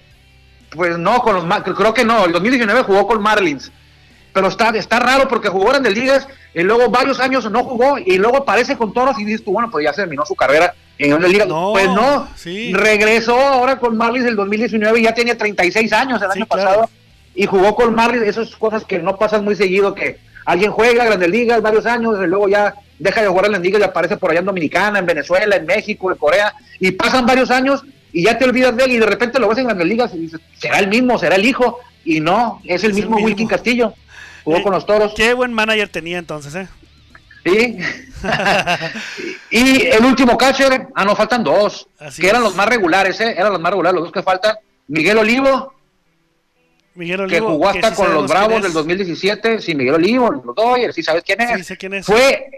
[0.70, 3.70] Pues no, con los creo que no, el 2019 jugó con Marlins.
[4.32, 8.18] Pero está, está raro porque jugó Grandes Ligas y luego varios años no jugó y
[8.18, 11.10] luego aparece con Toros y dices tú, bueno, pues ya se terminó su carrera en
[11.10, 11.48] Grandes Ligas.
[11.48, 12.28] pues no,
[12.72, 16.88] regresó ahora con Marlins el 2019 y ya tenía 36 años el año pasado
[17.34, 21.30] y jugó con Marlins, esas cosas que no pasan muy seguido que alguien juega Grandes
[21.30, 24.30] Ligas varios años y luego ya deja de jugar en la liga y aparece por
[24.30, 28.38] allá en Dominicana, en Venezuela, en México, en Corea, y pasan varios años y ya
[28.38, 30.78] te olvidas de él y de repente lo ves en Grandes Ligas y dices, será
[30.78, 33.92] el mismo, será el hijo, y no, es el mismo, Wilkin Castillo,
[34.44, 35.12] jugó eh, con los toros.
[35.14, 36.68] Qué buen manager tenía entonces, ¿eh?
[37.52, 37.78] Sí.
[39.50, 43.34] y el último catcher, ah, no, faltan dos, que eran los más regulares, ¿eh?
[43.36, 44.56] Eran los más regulares, los dos que faltan.
[44.88, 45.74] Miguel Olivo,
[46.94, 50.94] Miguel Olivo, que jugó hasta con los Bravos del 2017, sí, Miguel Olivo, los Dodgers,
[50.94, 51.58] sí sabes quién es.
[51.58, 52.06] Sí, sé quién es.
[52.06, 52.50] Fue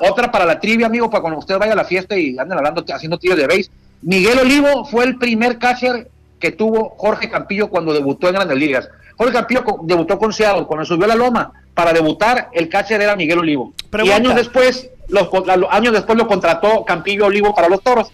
[0.00, 2.84] otra para la trivia, amigo, para cuando usted vaya a la fiesta y anden hablando,
[2.92, 3.70] haciendo tiros de base.
[4.02, 8.88] Miguel Olivo fue el primer catcher que tuvo Jorge Campillo cuando debutó en Grandes Ligas.
[9.16, 13.16] Jorge Campillo debutó con Seattle, cuando subió a la loma para debutar, el catcher era
[13.16, 13.74] Miguel Olivo.
[14.04, 15.28] Y años después, los,
[15.70, 18.10] años después lo contrató Campillo Olivo para los toros.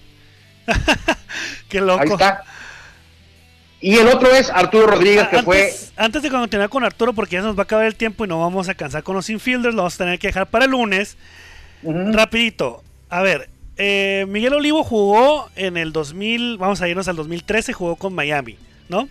[1.68, 2.02] Qué loco.
[2.02, 2.44] Ahí está.
[3.80, 5.74] Y el otro es Arturo Rodríguez, que fue.
[5.96, 8.38] Antes de continuar con Arturo, porque ya nos va a acabar el tiempo y no
[8.38, 11.16] vamos a cansar con los infielders, lo vamos a tener que dejar para el lunes.
[11.82, 12.84] Rapidito.
[13.08, 17.96] A ver, eh, Miguel Olivo jugó en el 2000, vamos a irnos al 2013, jugó
[17.96, 18.56] con Miami,
[18.88, 19.08] ¿no?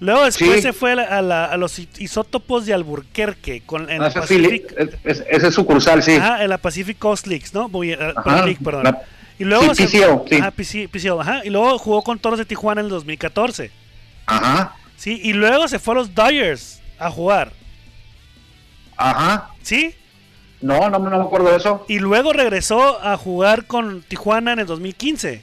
[0.00, 3.62] Luego después se fue a, los isótopos de Alburquerque.
[3.66, 6.16] Con, en ah, Pacific, ese es sucursal, sí.
[6.16, 7.68] Ajá, en la Pacific Coast Leagues, ¿no?
[7.82, 8.96] League, perdón.
[9.38, 9.84] y luego sí,
[11.18, 13.70] ajá, Y luego jugó con Toros de Tijuana en el 2014.
[14.26, 14.76] Ajá.
[14.96, 17.52] Sí, y luego se fue a los Dodgers a jugar.
[18.96, 19.50] Ajá.
[19.62, 19.94] ¿Sí?
[20.60, 21.84] No, no, me acuerdo de eso.
[21.88, 25.42] Y luego regresó a jugar con Tijuana en el 2015.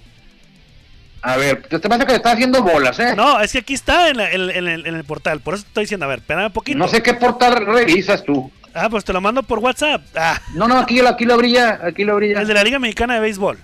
[1.26, 3.16] A ver, te pasa que le está haciendo bolas, ¿eh?
[3.16, 6.20] No, es que aquí está en, el, portal, por eso te estoy diciendo, a ver,
[6.20, 6.78] espérame un poquito.
[6.78, 8.52] No sé qué portal revisas tú.
[8.76, 10.04] Ah, pues te lo mando por WhatsApp.
[10.16, 10.40] Ah.
[10.54, 12.42] No, no, aquí, aquí lo brilla, aquí lo brilla.
[12.42, 13.58] El de la Liga Mexicana de Béisbol.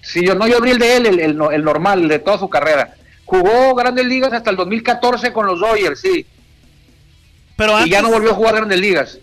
[0.00, 2.94] Sí, yo no, yo abrí el de él, el, el normal, de toda su carrera.
[3.24, 6.24] Jugó Grandes Ligas hasta el 2014 con los Dodgers, sí.
[7.56, 9.18] Pero y ya no volvió a jugar Grandes Ligas.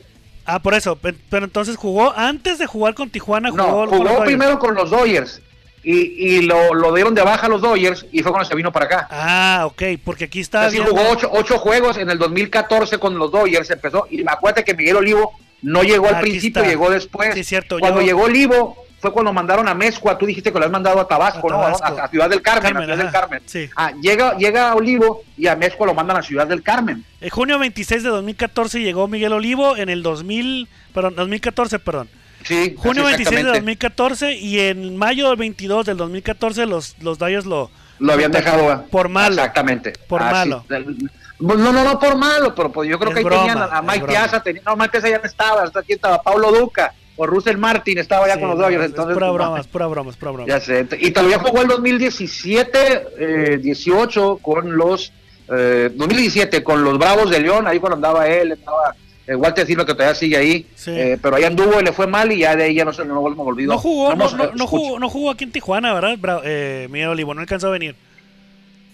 [0.46, 0.98] Ah, por eso.
[0.98, 3.52] Pero entonces jugó antes de jugar con Tijuana.
[3.52, 5.42] Jugó, no, jugó primero con los Dodgers.
[5.84, 8.72] Y, y lo, lo, dieron de baja a los Dodgers y fue cuando se vino
[8.72, 9.08] para acá.
[9.10, 10.66] Ah, ok, porque aquí está.
[10.66, 14.74] Así jugó ocho, ocho, juegos en el 2014 con los Dodgers, empezó, y acuérdate que
[14.74, 17.34] Miguel Olivo no llegó al principio, llegó después.
[17.34, 17.80] Sí, cierto.
[17.80, 21.08] Cuando llegó Olivo, fue cuando mandaron a Mezcua, tú dijiste que lo has mandado a
[21.08, 21.62] Tabasco, ¿no?
[21.62, 23.42] A, Ciudad del Carmen, a Ciudad del Carmen.
[23.46, 23.70] Sí.
[23.76, 27.06] Ah, llega, llega a Olivo y a Mezcua lo mandan a Ciudad del Carmen.
[27.22, 32.10] En junio 26 de 2014 llegó Miguel Olivo, en el 2000, perdón, 2014, perdón.
[32.44, 37.46] Sí, junio 26 de 2014 y en mayo del 22 del 2014 los, los Dodgers
[37.46, 37.70] lo...
[38.00, 39.36] Lo habían dejado por malo.
[39.36, 39.94] Exactamente.
[40.08, 40.64] Por malo.
[41.40, 44.44] No, no, no por malo, pero pues yo creo que ahí tenían a, Mike Piazza,
[44.66, 48.40] no, Mike Piazza ya no estaba, aquí estaba Paulo Duca, o Russell Martin estaba ya
[48.40, 48.86] con los Dodgers.
[48.86, 50.48] Entonces, pura pues, broma, pura broma, pura broma.
[50.48, 50.88] Ya sé.
[51.00, 55.12] Y todavía jugó el 2017, eh, 18 con los.
[55.50, 58.96] Eh, 2017 con los Bravos de León, ahí cuando andaba él, estaba
[59.36, 62.40] Walter Silva que todavía sigue ahí, eh, pero ahí anduvo y le fue mal y
[62.40, 63.74] ya de ahí ya no se no volvió olvidó.
[63.74, 66.18] No jugó, no, no, no, jugó, no jugó aquí en Tijuana, ¿verdad?
[66.18, 67.96] Bra eh, Miguel Olivo, no alcanzó a venir.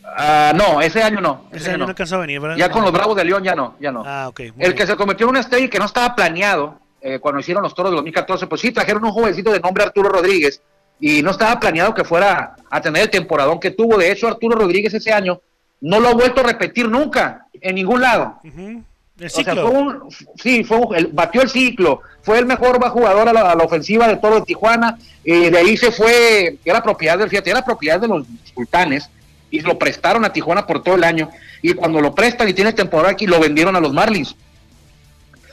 [0.03, 1.45] Uh, no, ese año no.
[1.51, 1.87] Ese, ese año no.
[1.87, 2.57] alcanzó a venir, ¿verdad?
[2.57, 4.03] Ya con los Bravos de León ya no, ya no.
[4.05, 4.39] Ah, ok.
[4.39, 4.73] El bien.
[4.73, 7.75] que se convirtió en una estrella y que no estaba planeado eh, cuando hicieron los
[7.75, 10.61] toros de 2014, pues sí, trajeron un jovencito de nombre Arturo Rodríguez
[10.99, 13.97] y no estaba planeado que fuera a tener el temporadón que tuvo.
[13.97, 15.41] De hecho, Arturo Rodríguez ese año
[15.81, 18.39] no lo ha vuelto a repetir nunca, en ningún lado.
[18.43, 18.83] Uh -huh.
[19.23, 19.53] El ciclo.
[19.53, 19.99] O sea, fue un,
[20.41, 23.63] sí, fue un, el, batió el ciclo, fue el mejor jugador a la, a la
[23.63, 27.63] ofensiva de todo de Tijuana, y de ahí se fue, era propiedad del fíjate, era
[27.63, 29.09] propiedad de los sultanes,
[29.49, 31.29] y lo prestaron a Tijuana por todo el año,
[31.61, 34.35] y cuando lo prestan y tiene temporada aquí, lo vendieron a los Marlins.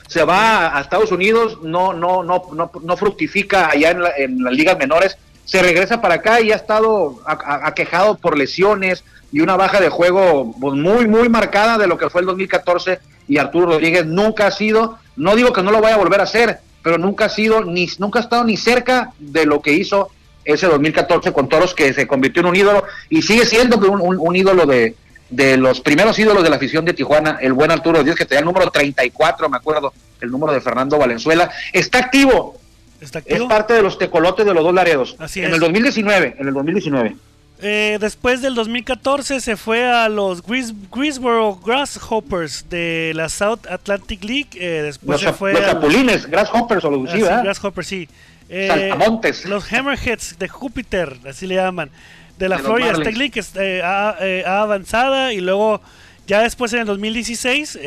[0.07, 4.43] Se va a Estados Unidos, no, no, no, no, no fructifica allá en, la, en
[4.43, 9.55] las ligas menores, se regresa para acá y ha estado aquejado por lesiones y una
[9.55, 13.67] baja de juego pues, muy, muy marcada de lo que fue el 2014 y Arturo
[13.67, 16.97] Rodríguez nunca ha sido, no digo que no lo vaya a volver a hacer, pero
[16.97, 20.09] nunca ha sido, ni nunca ha estado ni cerca de lo que hizo
[20.43, 24.35] ese 2014 con Toros, que se convirtió en un ídolo y sigue siendo un, un,
[24.35, 24.95] ídolo de,
[25.29, 28.39] de, los primeros ídolos de la afición de Tijuana, el buen Arturo Rodríguez, que tenía
[28.39, 31.51] el número 34, me acuerdo, el número de Fernando Valenzuela.
[31.71, 32.60] ¿Está activo?
[33.01, 35.15] Es parte de los tecolotes de los dos Laredos.
[35.19, 35.53] Así en es.
[35.53, 37.15] el 2019, en el 2019.
[37.63, 44.23] Eh, después del 2014 se fue a los Greens, Greensboro Grasshoppers de la South Atlantic
[44.23, 44.49] League.
[44.55, 48.09] Eh, después los, se fue los a Chapulines, Grasshoppers o lo ah, sí, Grasshoppers, sí.
[48.53, 49.45] Eh, Saltamontes.
[49.45, 51.89] Los Hammerheads de Júpiter, así le llaman.
[52.37, 55.31] De la de Florida State League, que eh, ha, eh, ha, avanzada.
[55.31, 55.81] Y luego,
[56.27, 57.79] ya después en el 2016,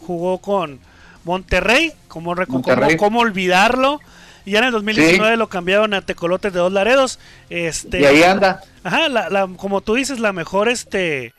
[0.00, 0.80] jugó con
[1.24, 1.92] Monterrey.
[2.08, 2.96] Como, Monterrey.
[2.96, 4.00] como, como olvidarlo.
[4.44, 5.38] Y ya en el 2019 sí.
[5.38, 7.18] lo cambiaron a Tecolotes de dos Laredos.
[7.50, 8.62] Este, y ahí anda.
[8.82, 11.32] Ajá, la, la, como tú dices, la mejor este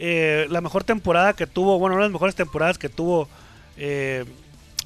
[0.00, 3.28] eh, la mejor temporada que tuvo, bueno, una de las mejores temporadas que tuvo
[3.76, 4.24] eh,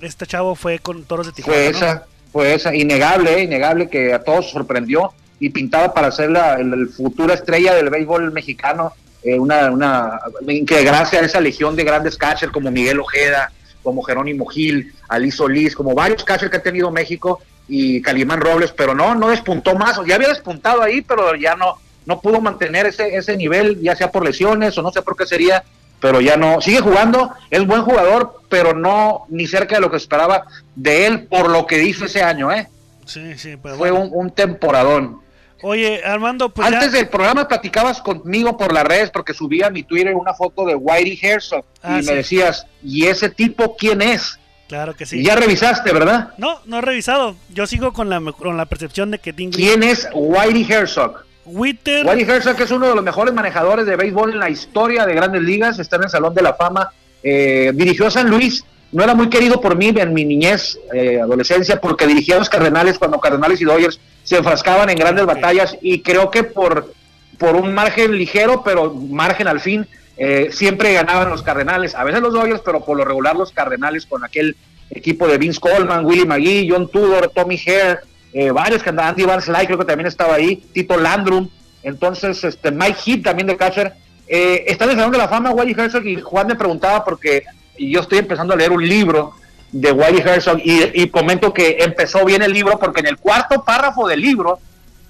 [0.01, 1.61] este chavo fue con Toros de Tijuana.
[1.61, 2.01] Fue esa, ¿no?
[2.33, 6.59] fue esa, innegable, eh, innegable que a todos sorprendió y pintaba para ser la
[6.97, 8.93] futura estrella del béisbol mexicano.
[9.23, 10.21] Eh, una, una,
[10.67, 15.31] que gracias a esa legión de grandes catchers como Miguel Ojeda, como Jerónimo Gil, Ali
[15.31, 19.75] Solís, como varios catchers que ha tenido México y Calimán Robles, pero no, no despuntó
[19.75, 23.95] más, ya había despuntado ahí, pero ya no, no pudo mantener ese, ese nivel, ya
[23.97, 25.63] sea por lesiones o no sé por qué sería,
[26.01, 29.97] pero ya no, sigue jugando, es buen jugador, pero no ni cerca de lo que
[29.97, 30.45] esperaba
[30.75, 32.69] de él por lo que hizo ese año, ¿eh?
[33.07, 34.07] Sí, sí, pero Fue bueno.
[34.07, 35.21] un, un, temporadón.
[35.63, 36.99] Oye, Armando, pues Antes ya...
[36.99, 40.75] del programa platicabas conmigo por las redes porque subía a mi Twitter una foto de
[40.75, 42.11] Whitey Herzog Ah, y sí.
[42.11, 44.39] me decías, ¿y ese tipo quién es?
[44.73, 45.21] Claro que sí.
[45.21, 46.31] Y ya revisaste, ¿verdad?
[46.39, 47.37] No, no he revisado.
[47.51, 49.35] Yo sigo con la, con la percepción de que.
[49.35, 51.27] ¿Quién es Whitey Herzog?
[51.45, 52.07] Witter...
[52.07, 55.43] Whitey Herzog es uno de los mejores manejadores de béisbol en la historia de grandes
[55.43, 56.91] ligas, está en el Salón de la Fama,
[57.23, 61.21] eh, dirigió a San Luis, no era muy querido por mí en mi niñez, eh,
[61.21, 65.77] adolescencia, porque dirigía a los Cardenales cuando Cardenales y Dodgers se enfrascaban en grandes batallas
[65.83, 66.95] y creo que por,
[67.37, 72.21] por un margen ligero, pero margen al fin, eh, siempre ganaban los Cardenales, a veces
[72.21, 74.57] los Dodgers, pero por lo regular los Cardenales con aquel
[74.91, 78.01] equipo de Vince Coleman, Willie McGee, John Tudor, Tommy Hare,
[78.33, 81.49] eh, varios que andaban, Andy Slyke creo que también estaba ahí, Tito Landrum,
[81.83, 83.95] entonces este Mike Heath también de catcher,
[84.29, 87.45] eh, está en el Salón de la Fama Whitey Herzog y Juan me preguntaba porque
[87.79, 89.35] yo estoy empezando a leer un libro
[89.73, 93.65] de Whitey Herzog y, y comento que empezó bien el libro porque en el cuarto
[93.65, 94.59] párrafo del libro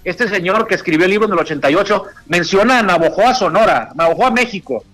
[0.05, 4.85] este señor que escribió el libro en el 88 menciona a Navojoa, Sonora, Navojoa, México.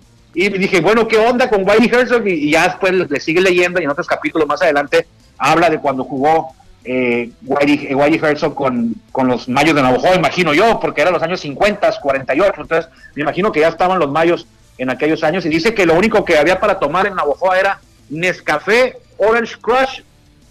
[0.40, 2.24] Y dije, bueno, ¿qué onda con Whitey Herzog?
[2.28, 5.04] Y, y ya después le sigue leyendo y en otros capítulos más adelante
[5.36, 10.14] habla de cuando jugó eh, Whitey, eh, Whitey Herzog con, con los mayos de Navojoa,
[10.14, 14.12] imagino yo, porque eran los años 50, 48, entonces me imagino que ya estaban los
[14.12, 14.46] mayos
[14.78, 17.80] en aquellos años y dice que lo único que había para tomar en Navojoa era
[18.08, 20.02] Nescafé Orange Crush,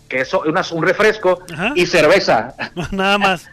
[0.10, 1.72] que es un refresco, Ajá.
[1.76, 2.54] y cerveza.
[2.92, 3.48] Nada más.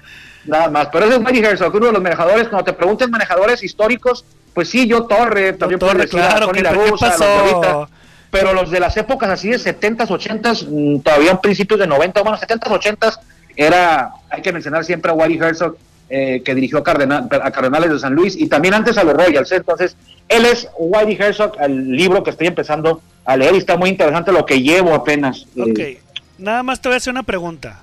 [0.45, 0.89] Nada más.
[0.91, 2.49] Pero ese es Whitey Herzog, uno de los manejadores.
[2.49, 6.63] Cuando te pregunten manejadores históricos, pues sí, yo Torre, también Torre, decir a claro, ¿qué-
[6.63, 7.25] La qué los pasó?
[7.25, 7.89] ahorita.
[8.31, 12.37] Pero los de las épocas así de 70s, 80s, mm, todavía principios de 90, bueno,
[12.39, 13.19] 70s, 80s,
[13.57, 15.77] era, hay que mencionar siempre a Whitey Herzog,
[16.11, 19.15] eh, que dirigió a, Cardenal- a Cardenales de San Luis y también antes a los
[19.15, 19.51] Royals.
[19.53, 19.57] ¿eh?
[19.57, 19.97] Entonces,
[20.29, 24.33] él es Whitey Herzog, el libro que estoy empezando a leer y está muy interesante
[24.33, 25.47] lo que llevo apenas.
[25.57, 26.03] eh, Ok,
[26.39, 27.81] nada más te voy a hacer una pregunta,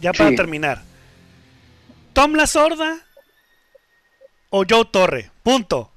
[0.00, 0.36] ya para Sí.
[0.36, 0.82] terminar.
[2.12, 2.98] ¿Tom la Sorda
[4.50, 5.30] o Joe Torre?
[5.44, 5.91] Punto.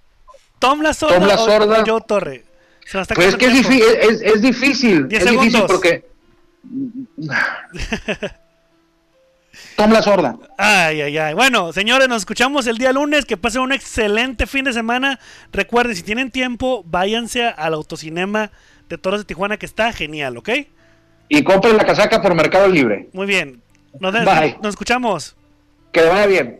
[0.59, 1.81] ¿Tom la Sorda, Tom La Sorda.
[1.81, 2.43] o Joe Torre?
[2.85, 5.71] Se está Pues es que es, es, es difícil, Diez es difícil segundos.
[5.71, 6.05] porque...
[9.75, 10.37] Tom la sorda.
[10.57, 11.33] Ay, ay, ay.
[11.33, 13.25] Bueno, señores, nos escuchamos el día lunes.
[13.25, 15.19] Que pasen un excelente fin de semana.
[15.51, 18.51] Recuerden, si tienen tiempo, váyanse al autocinema
[18.89, 20.49] de Toros de Tijuana, que está genial, ¿ok?
[21.29, 23.09] Y compren la casaca por Mercado Libre.
[23.13, 23.61] Muy bien.
[23.99, 24.57] Nos, Bye.
[24.61, 25.35] nos escuchamos.
[25.91, 26.59] Que vaya bien.